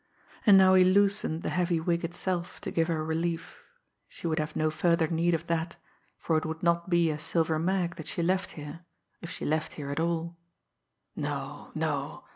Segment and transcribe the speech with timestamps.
[0.47, 3.67] And now he loosened the heavy wig itself to give her relief
[4.07, 5.75] she would have no further need of that,
[6.17, 8.79] for it would not be as Silver Mag that she left here
[9.21, 10.35] if she left here at all
[11.15, 12.23] no, no!